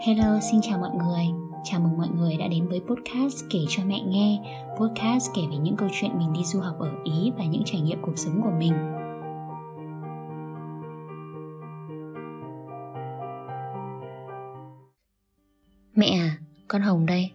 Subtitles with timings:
[0.00, 1.24] Hello, xin chào mọi người.
[1.64, 4.38] Chào mừng mọi người đã đến với podcast kể cho mẹ nghe.
[4.80, 7.80] Podcast kể về những câu chuyện mình đi du học ở Ý và những trải
[7.80, 8.72] nghiệm cuộc sống của mình.
[15.94, 16.38] Mẹ à,
[16.68, 17.30] con Hồng đây.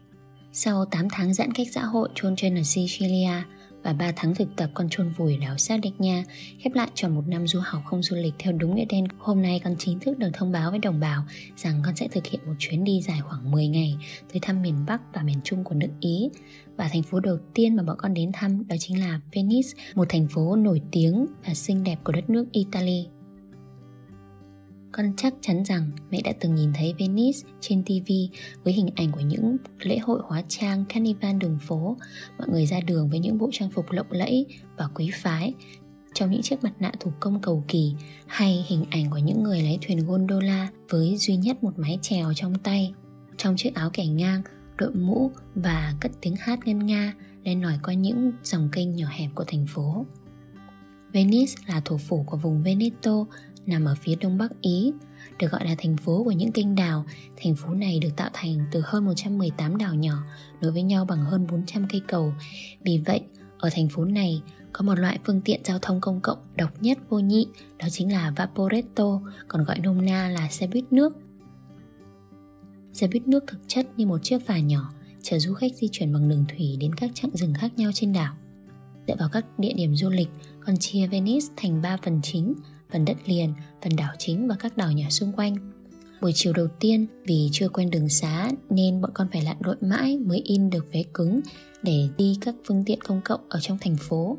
[0.52, 3.44] Sau 8 tháng giãn cách xã hội chôn trên ở Sicilia,
[3.84, 6.24] và 3 tháng thực tập con chôn vùi đảo sát địch nha,
[6.60, 9.06] khép lại cho một năm du học không du lịch theo đúng nghĩa đen.
[9.18, 11.24] Hôm nay con chính thức được thông báo với đồng bào
[11.56, 13.96] rằng con sẽ thực hiện một chuyến đi dài khoảng 10 ngày
[14.34, 16.30] tới thăm miền Bắc và miền Trung của nước Ý.
[16.78, 20.06] Và thành phố đầu tiên mà bọn con đến thăm đó chính là Venice, một
[20.10, 23.08] thành phố nổi tiếng và xinh đẹp của đất nước Italy
[24.94, 28.12] con chắc chắn rằng mẹ đã từng nhìn thấy Venice trên TV
[28.64, 31.98] với hình ảnh của những lễ hội hóa trang carnival đường phố,
[32.38, 34.46] mọi người ra đường với những bộ trang phục lộng lẫy
[34.78, 35.54] và quý phái,
[36.14, 37.94] trong những chiếc mặt nạ thủ công cầu kỳ
[38.28, 42.34] hay hình ảnh của những người lái thuyền gondola với duy nhất một mái chèo
[42.34, 42.94] trong tay,
[43.38, 44.42] trong chiếc áo kẻ ngang,
[44.78, 49.08] đội mũ và cất tiếng hát ngân nga lên nổi qua những dòng kênh nhỏ
[49.12, 50.06] hẹp của thành phố.
[51.14, 53.26] Venice là thủ phủ của vùng Veneto
[53.66, 54.94] nằm ở phía đông bắc Ý,
[55.40, 57.06] được gọi là thành phố của những kênh đào.
[57.42, 60.24] Thành phố này được tạo thành từ hơn 118 đảo nhỏ
[60.62, 62.34] nối với nhau bằng hơn 400 cây cầu.
[62.82, 63.22] Vì vậy,
[63.58, 64.42] ở thành phố này
[64.74, 67.48] có một loại phương tiện giao thông công cộng độc nhất vô nhị,
[67.78, 71.18] đó chính là Vaporetto, còn gọi nôm na là xe buýt nước.
[72.94, 76.14] Xe buýt nước thực chất như một chiếc phà nhỏ chở du khách di chuyển
[76.14, 78.34] bằng đường thủy đến các chặng dừng khác nhau trên đảo.
[79.08, 80.30] Dựa vào các địa điểm du lịch,
[80.66, 82.54] còn chia Venice thành 3 phần chính
[82.94, 85.56] phần đất liền, phần đảo chính và các đảo nhỏ xung quanh.
[86.22, 89.76] Buổi chiều đầu tiên vì chưa quen đường xá nên bọn con phải lặn lội
[89.82, 91.40] mãi mới in được vé cứng
[91.82, 94.38] để đi các phương tiện công cộng ở trong thành phố.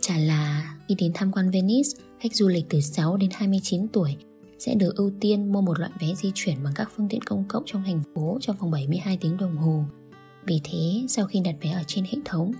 [0.00, 1.88] Chả là khi đến tham quan Venice,
[2.20, 4.16] khách du lịch từ 6 đến 29 tuổi
[4.58, 7.44] sẽ được ưu tiên mua một loại vé di chuyển bằng các phương tiện công
[7.48, 9.84] cộng trong thành phố trong vòng 72 tiếng đồng hồ.
[10.44, 12.52] Vì thế, sau khi đặt vé ở trên hệ thống,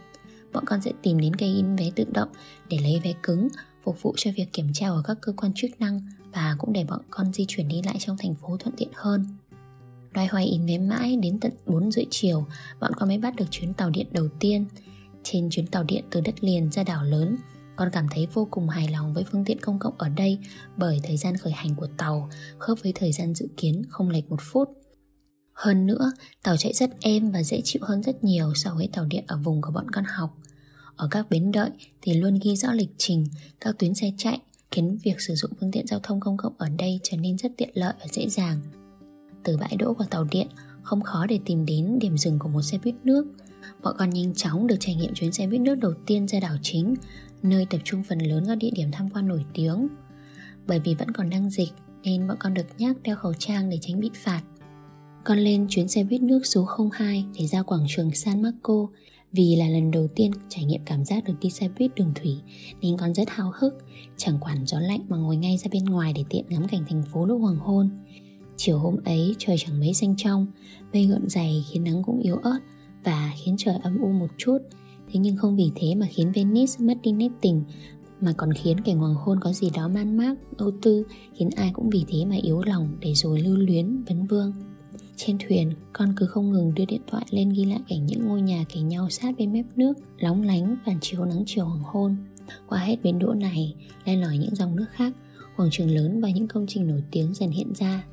[0.52, 2.28] bọn con sẽ tìm đến cây in vé tự động
[2.68, 3.48] để lấy vé cứng
[3.86, 6.00] phục vụ cho việc kiểm tra ở các cơ quan chức năng
[6.32, 9.26] và cũng để bọn con di chuyển đi lại trong thành phố thuận tiện hơn.
[10.14, 12.46] Loay hoay in vé mãi đến tận 4 rưỡi chiều,
[12.80, 14.66] bọn con mới bắt được chuyến tàu điện đầu tiên.
[15.22, 17.36] Trên chuyến tàu điện từ đất liền ra đảo lớn,
[17.76, 20.38] con cảm thấy vô cùng hài lòng với phương tiện công cộng ở đây
[20.76, 24.30] bởi thời gian khởi hành của tàu khớp với thời gian dự kiến không lệch
[24.30, 24.68] một phút.
[25.52, 29.04] Hơn nữa, tàu chạy rất êm và dễ chịu hơn rất nhiều so với tàu
[29.04, 30.36] điện ở vùng của bọn con học.
[30.96, 31.70] Ở các bến đợi
[32.02, 33.26] thì luôn ghi rõ lịch trình,
[33.60, 34.38] các tuyến xe chạy,
[34.70, 37.52] khiến việc sử dụng phương tiện giao thông công cộng ở đây trở nên rất
[37.56, 38.60] tiện lợi và dễ dàng.
[39.44, 40.46] Từ bãi đỗ của tàu điện,
[40.82, 43.26] không khó để tìm đến điểm dừng của một xe buýt nước.
[43.82, 46.56] Bọn con nhanh chóng được trải nghiệm chuyến xe buýt nước đầu tiên ra đảo
[46.62, 46.94] chính,
[47.42, 49.88] nơi tập trung phần lớn các địa điểm tham quan nổi tiếng.
[50.66, 53.78] Bởi vì vẫn còn đang dịch nên bọn con được nhắc đeo khẩu trang để
[53.80, 54.42] tránh bị phạt.
[55.24, 58.86] Con lên chuyến xe buýt nước số 02 để ra quảng trường San Marco
[59.36, 62.36] vì là lần đầu tiên trải nghiệm cảm giác được đi xe buýt đường thủy
[62.80, 63.74] nên con rất háo hức,
[64.16, 67.02] chẳng quản gió lạnh mà ngồi ngay ra bên ngoài để tiện ngắm cảnh thành
[67.12, 67.88] phố lúc hoàng hôn.
[68.56, 70.46] Chiều hôm ấy trời chẳng mấy xanh trong,
[70.92, 72.58] mây gợn dày khiến nắng cũng yếu ớt
[73.04, 74.58] và khiến trời âm u một chút.
[75.12, 77.64] Thế nhưng không vì thế mà khiến Venice mất đi nét tình
[78.20, 81.04] mà còn khiến cảnh hoàng hôn có gì đó man mác, âu tư
[81.34, 84.52] khiến ai cũng vì thế mà yếu lòng để rồi lưu luyến, vấn vương.
[85.16, 88.42] Trên thuyền, con cứ không ngừng đưa điện thoại lên ghi lại cảnh những ngôi
[88.42, 92.16] nhà kề nhau sát bên mép nước, lóng lánh phản chiếu nắng chiều hoàng hôn.
[92.68, 95.12] Qua hết bến đỗ này, len lỏi những dòng nước khác,
[95.56, 98.04] quảng trường lớn và những công trình nổi tiếng dần hiện ra.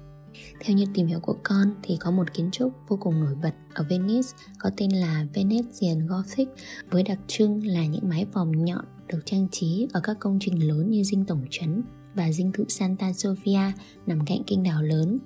[0.59, 3.53] Theo như tìm hiểu của con thì có một kiến trúc vô cùng nổi bật
[3.73, 4.27] ở Venice
[4.59, 6.47] có tên là Venetian Gothic
[6.91, 10.67] với đặc trưng là những mái vòm nhọn được trang trí ở các công trình
[10.67, 11.83] lớn như dinh tổng trấn
[12.15, 13.71] và dinh thự Santa Sofia
[14.07, 15.17] nằm cạnh kinh đảo lớn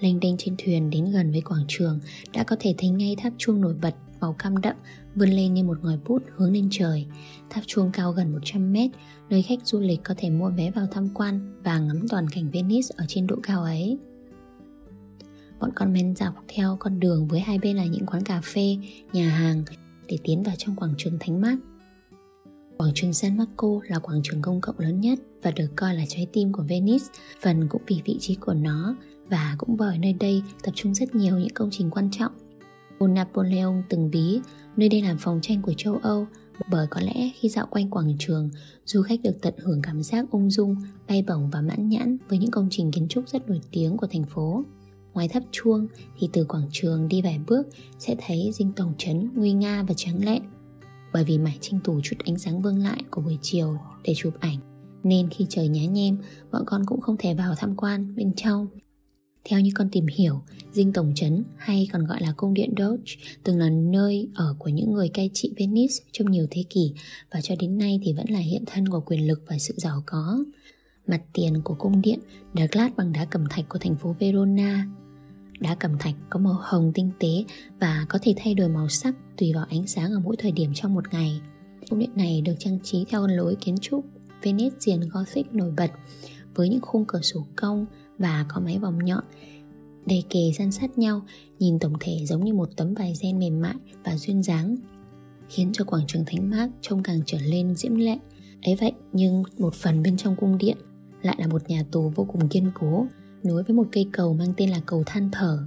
[0.00, 2.00] lênh đênh trên thuyền đến gần với quảng trường
[2.32, 4.76] đã có thể thấy ngay tháp chuông nổi bật màu cam đậm
[5.14, 7.06] vươn lên như một ngòi bút hướng lên trời.
[7.50, 8.90] Tháp chuông cao gần 100 mét,
[9.30, 12.50] nơi khách du lịch có thể mua vé vào tham quan và ngắm toàn cảnh
[12.50, 13.98] Venice ở trên độ cao ấy.
[15.60, 18.76] Bọn con men dọc theo con đường với hai bên là những quán cà phê,
[19.12, 19.64] nhà hàng
[20.08, 21.56] để tiến vào trong quảng trường Thánh Mát.
[22.80, 26.04] Quảng trường San Marco là quảng trường công cộng lớn nhất và được coi là
[26.08, 27.04] trái tim của Venice,
[27.42, 28.96] phần cũng vì vị trí của nó
[29.28, 32.32] và cũng bởi nơi đây tập trung rất nhiều những công trình quan trọng.
[32.98, 34.40] Vua Napoleon từng ví
[34.76, 36.26] nơi đây làm phòng tranh của châu Âu
[36.70, 38.50] bởi có lẽ khi dạo quanh quảng trường,
[38.84, 40.76] du khách được tận hưởng cảm giác ung dung,
[41.08, 44.06] bay bổng và mãn nhãn với những công trình kiến trúc rất nổi tiếng của
[44.06, 44.64] thành phố.
[45.14, 45.86] Ngoài tháp chuông
[46.18, 47.66] thì từ quảng trường đi vài bước
[47.98, 50.40] sẽ thấy dinh tổng trấn nguy nga và tráng lệ.
[51.12, 54.34] Bởi vì mải tranh thủ chút ánh sáng vương lại của buổi chiều để chụp
[54.40, 54.58] ảnh,
[55.02, 56.18] nên khi trời nhá nhem,
[56.52, 58.66] bọn con cũng không thể vào tham quan bên trong
[59.44, 60.42] Theo như con tìm hiểu,
[60.72, 63.14] dinh tổng trấn hay còn gọi là cung điện Doge
[63.44, 66.92] từng là nơi ở của những người cai trị Venice trong nhiều thế kỷ
[67.30, 70.02] và cho đến nay thì vẫn là hiện thân của quyền lực và sự giàu
[70.06, 70.44] có.
[71.06, 72.18] Mặt tiền của cung điện
[72.54, 74.86] được lát bằng đá cẩm thạch của thành phố Verona.
[75.60, 77.44] Đá cẩm thạch, có màu hồng tinh tế
[77.80, 80.70] và có thể thay đổi màu sắc tùy vào ánh sáng ở mỗi thời điểm
[80.74, 81.40] trong một ngày.
[81.90, 84.04] Cung điện này được trang trí theo lối kiến trúc
[84.42, 85.90] Venetian Gothic nổi bật
[86.54, 87.86] với những khung cửa sổ cong
[88.18, 89.24] và có mái vòng nhọn.
[90.06, 91.22] Đầy kề san sát nhau,
[91.58, 93.74] nhìn tổng thể giống như một tấm vải ren mềm mại
[94.04, 94.76] và duyên dáng,
[95.48, 98.18] khiến cho quảng trường thánh mát trông càng trở lên diễm lệ.
[98.62, 100.76] Ấy vậy, nhưng một phần bên trong cung điện
[101.22, 103.06] lại là một nhà tù vô cùng kiên cố
[103.44, 105.58] nối với một cây cầu mang tên là cầu than thở.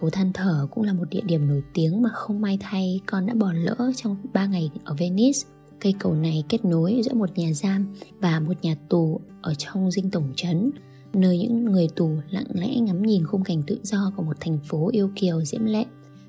[0.00, 3.26] Cầu than thở cũng là một địa điểm nổi tiếng mà không may thay con
[3.26, 5.38] đã bỏ lỡ trong 3 ngày ở Venice.
[5.80, 9.90] Cây cầu này kết nối giữa một nhà giam và một nhà tù ở trong
[9.90, 10.70] dinh tổng trấn,
[11.12, 14.58] nơi những người tù lặng lẽ ngắm nhìn khung cảnh tự do của một thành
[14.64, 15.84] phố yêu kiều diễm lệ.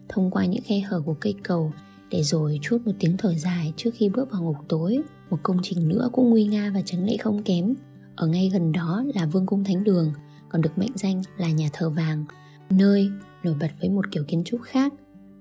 [0.09, 1.71] Thông qua những khe hở của cây cầu,
[2.11, 4.99] để rồi chút một tiếng thở dài trước khi bước vào ngục tối,
[5.29, 7.73] một công trình nữa cũng nguy nga và trắng lệ không kém.
[8.15, 10.13] Ở ngay gần đó là vương cung thánh đường
[10.49, 12.25] còn được mệnh danh là nhà thờ vàng,
[12.69, 13.09] nơi
[13.43, 14.93] nổi bật với một kiểu kiến trúc khác,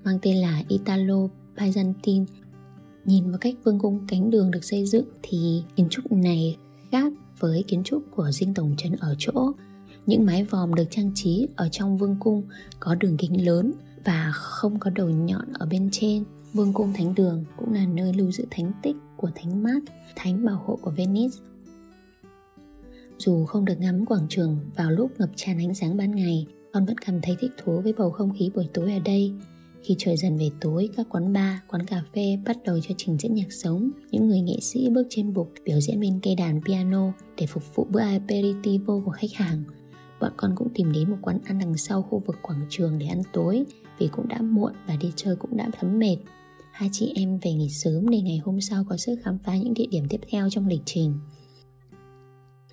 [0.05, 2.25] mang tên là Italo Byzantine.
[3.05, 6.57] Nhìn vào cách vương cung cánh đường được xây dựng thì kiến trúc này
[6.93, 9.53] khác với kiến trúc của dinh tổng trấn ở chỗ.
[10.07, 12.43] Những mái vòm được trang trí ở trong vương cung
[12.81, 13.73] có đường kính lớn
[14.05, 16.25] và không có đầu nhọn ở bên trên.
[16.53, 19.81] Vương cung thánh đường cũng là nơi lưu giữ thánh tích của thánh mát,
[20.17, 21.37] thánh bảo hộ của venice
[23.19, 26.87] dù không được ngắm quảng trường vào lúc ngập tràn ánh sáng ban ngày con
[26.87, 29.33] vẫn cảm thấy thích thú với bầu không khí buổi tối ở đây
[29.87, 33.17] khi trời dần về tối, các quán bar, quán cà phê bắt đầu cho trình
[33.19, 33.91] diễn nhạc sống.
[34.11, 37.63] Những người nghệ sĩ bước trên bục biểu diễn bên cây đàn piano để phục
[37.75, 39.65] vụ bữa aperitivo của khách hàng.
[40.21, 43.07] Bọn con cũng tìm đến một quán ăn đằng sau khu vực quảng trường để
[43.07, 43.65] ăn tối
[43.99, 46.17] vì cũng đã muộn và đi chơi cũng đã thấm mệt.
[46.73, 49.75] Hai chị em về nghỉ sớm để ngày hôm sau có sức khám phá những
[49.75, 51.19] địa điểm tiếp theo trong lịch trình.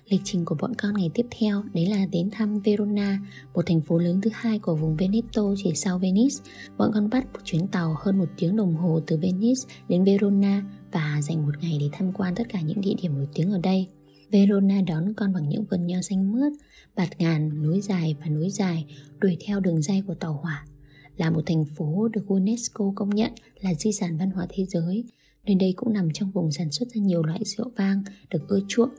[0.08, 3.18] Lịch trình của bọn con ngày tiếp theo đấy là đến thăm Verona,
[3.54, 6.34] một thành phố lớn thứ hai của vùng Veneto chỉ sau Venice.
[6.78, 10.62] Bọn con bắt một chuyến tàu hơn một tiếng đồng hồ từ Venice đến Verona
[10.92, 13.58] và dành một ngày để tham quan tất cả những địa điểm nổi tiếng ở
[13.62, 13.88] đây.
[14.30, 16.52] Verona đón con bằng những vườn nho xanh mướt,
[16.96, 18.86] bạt ngàn, núi dài và núi dài
[19.18, 20.66] đuổi theo đường dây của tàu hỏa.
[21.16, 25.04] Là một thành phố được UNESCO công nhận là di sản văn hóa thế giới,
[25.46, 28.60] nơi đây cũng nằm trong vùng sản xuất ra nhiều loại rượu vang được ưa
[28.68, 28.90] chuộng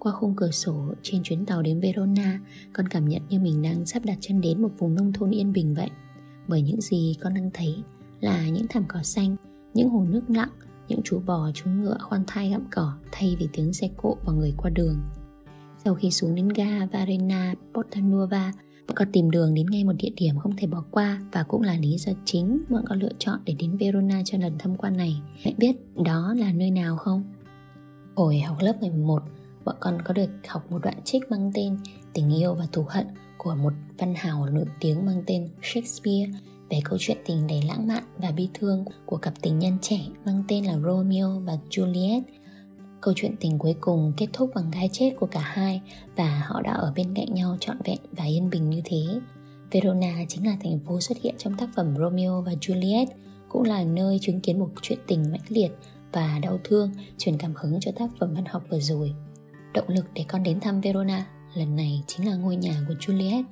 [0.00, 2.40] qua khung cửa sổ trên chuyến tàu đến Verona,
[2.72, 5.52] con cảm nhận như mình đang sắp đặt chân đến một vùng nông thôn yên
[5.52, 5.90] bình vậy.
[6.48, 7.76] Bởi những gì con đang thấy
[8.20, 9.36] là những thảm cỏ xanh,
[9.74, 10.50] những hồ nước lặng,
[10.88, 14.32] những chú bò, chú ngựa khoan thai gặm cỏ thay vì tiếng xe cộ và
[14.32, 14.96] người qua đường.
[15.84, 18.52] Sau khi xuống đến ga Varena Portanova,
[18.86, 21.62] bọn con tìm đường đến ngay một địa điểm không thể bỏ qua và cũng
[21.62, 24.96] là lý do chính bọn con lựa chọn để đến Verona cho lần tham quan
[24.96, 25.20] này.
[25.44, 27.24] Mẹ biết đó là nơi nào không?
[28.14, 29.22] Hồi học lớp 11,
[29.64, 31.76] bọn con có được học một đoạn trích mang tên
[32.12, 33.06] Tình yêu và thù hận
[33.38, 36.26] của một văn hào nổi tiếng mang tên Shakespeare
[36.70, 40.00] về câu chuyện tình đầy lãng mạn và bi thương của cặp tình nhân trẻ
[40.24, 42.22] mang tên là Romeo và Juliet.
[43.00, 45.82] Câu chuyện tình cuối cùng kết thúc bằng cái chết của cả hai
[46.16, 49.20] và họ đã ở bên cạnh nhau trọn vẹn và yên bình như thế.
[49.70, 53.06] Verona chính là thành phố xuất hiện trong tác phẩm Romeo và Juliet,
[53.48, 55.70] cũng là nơi chứng kiến một chuyện tình mãnh liệt
[56.12, 59.14] và đau thương truyền cảm hứng cho tác phẩm văn học vừa rồi.
[59.74, 63.44] Động lực để con đến thăm Verona lần này chính là ngôi nhà của Juliet.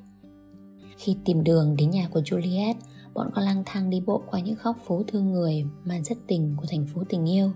[0.96, 2.74] Khi tìm đường đến nhà của Juliet,
[3.14, 6.54] bọn con lang thang đi bộ qua những góc phố thương người mà rất tình
[6.56, 7.52] của thành phố tình yêu,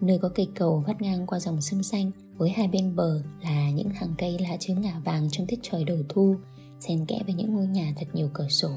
[0.00, 3.70] nơi có cây cầu vắt ngang qua dòng sông xanh với hai bên bờ là
[3.70, 6.36] những hàng cây lá chứa ngả vàng trong tiết trời đầu thu,
[6.80, 8.70] xen kẽ với những ngôi nhà thật nhiều cửa sổ,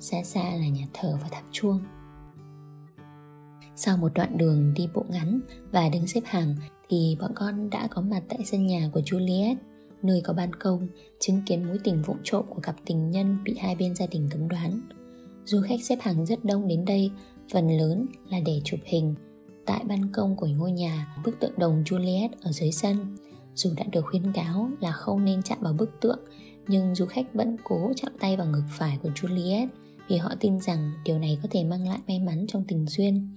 [0.00, 1.80] xa xa là nhà thờ và tháp chuông.
[3.76, 5.40] Sau một đoạn đường đi bộ ngắn
[5.72, 6.54] và đứng xếp hàng
[6.88, 9.56] thì bọn con đã có mặt tại sân nhà của Juliet,
[10.02, 10.88] nơi có ban công,
[11.20, 14.28] chứng kiến mối tình vụng trộm của cặp tình nhân bị hai bên gia đình
[14.30, 14.80] cấm đoán.
[15.44, 17.10] Du khách xếp hàng rất đông đến đây,
[17.52, 19.14] phần lớn là để chụp hình
[19.66, 23.16] tại ban công của ngôi nhà bức tượng đồng Juliet ở dưới sân.
[23.54, 26.18] Dù đã được khuyên cáo là không nên chạm vào bức tượng,
[26.68, 29.66] nhưng du khách vẫn cố chạm tay vào ngực phải của Juliet
[30.08, 33.28] vì họ tin rằng điều này có thể mang lại may mắn trong tình duyên.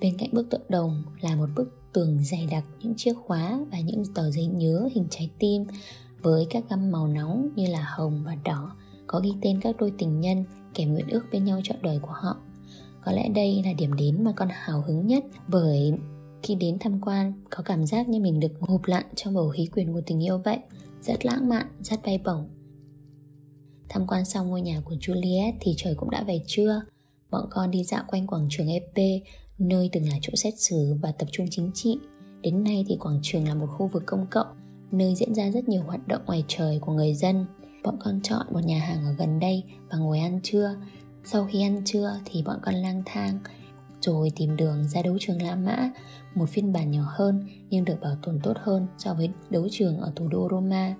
[0.00, 3.80] Bên cạnh bức tượng đồng là một bức tường dày đặc những chiếc khóa và
[3.80, 5.64] những tờ giấy nhớ hình trái tim
[6.22, 8.72] với các gam màu nóng như là hồng và đỏ
[9.06, 12.12] có ghi tên các đôi tình nhân kèm nguyện ước bên nhau trọn đời của
[12.12, 12.36] họ.
[13.04, 15.92] Có lẽ đây là điểm đến mà con hào hứng nhất bởi
[16.42, 19.66] khi đến tham quan có cảm giác như mình được ngụp lặn trong bầu khí
[19.66, 20.58] quyển của tình yêu vậy,
[21.02, 22.48] rất lãng mạn, rất bay bổng.
[23.88, 26.82] Tham quan xong ngôi nhà của Juliet thì trời cũng đã về trưa.
[27.30, 29.22] Bọn con đi dạo quanh quảng trường EP,
[29.58, 31.98] nơi từng là chỗ xét xử và tập trung chính trị.
[32.42, 34.46] Đến nay thì quảng trường là một khu vực công cộng,
[34.90, 37.46] nơi diễn ra rất nhiều hoạt động ngoài trời của người dân.
[37.84, 40.74] Bọn con chọn một nhà hàng ở gần đây và ngồi ăn trưa.
[41.24, 43.38] Sau khi ăn trưa thì bọn con lang thang
[44.00, 45.90] rồi tìm đường ra đấu trường La Mã,
[46.34, 49.98] một phiên bản nhỏ hơn nhưng được bảo tồn tốt hơn so với đấu trường
[49.98, 50.94] ở thủ đô Roma.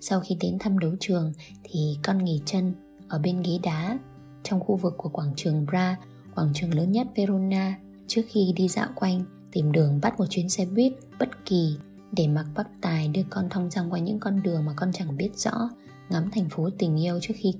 [0.00, 2.74] Sau khi đến thăm đấu trường thì con nghỉ chân
[3.08, 3.98] ở bên ghế đá
[4.42, 5.96] trong khu vực của quảng trường Bra,
[6.36, 10.48] quảng trường lớn nhất Verona trước khi đi dạo quanh tìm đường bắt một chuyến
[10.48, 11.76] xe buýt bất kỳ
[12.12, 15.16] để mặc bắp tài đưa con thông dong qua những con đường mà con chẳng
[15.16, 15.70] biết rõ
[16.08, 17.54] ngắm thành phố tình yêu trước khi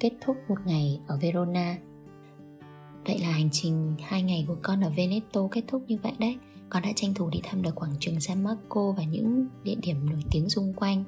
[0.00, 1.78] kết thúc một ngày ở Verona.
[3.06, 6.38] Vậy là hành trình hai ngày của con ở Veneto kết thúc như vậy đấy.
[6.70, 10.10] Con đã tranh thủ đi thăm được quảng trường San Marco và những địa điểm
[10.10, 11.04] nổi tiếng xung quanh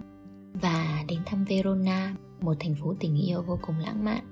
[0.55, 4.25] và đến thăm Verona, một thành phố tình yêu vô cùng lãng mạn.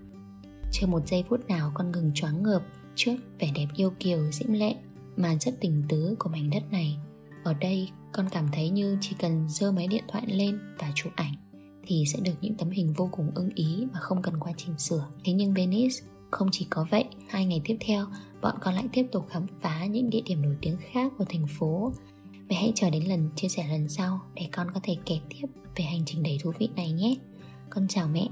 [0.72, 2.62] Chưa một giây phút nào con ngừng choáng ngợp
[2.94, 4.74] trước vẻ đẹp yêu kiều diễm lệ
[5.16, 6.98] mà rất tình tứ của mảnh đất này.
[7.44, 11.12] Ở đây con cảm thấy như chỉ cần giơ máy điện thoại lên và chụp
[11.16, 11.34] ảnh
[11.86, 14.78] thì sẽ được những tấm hình vô cùng ưng ý mà không cần qua chỉnh
[14.78, 15.06] sửa.
[15.24, 15.96] Thế nhưng Venice
[16.30, 18.06] không chỉ có vậy, hai ngày tiếp theo,
[18.42, 21.46] bọn con lại tiếp tục khám phá những địa điểm nổi tiếng khác của thành
[21.58, 21.92] phố.
[22.48, 25.46] mẹ hãy chờ đến lần chia sẻ lần sau để con có thể kể tiếp
[25.76, 27.14] về hành trình đầy thú vị này nhé.
[27.70, 28.28] Con chào mẹ.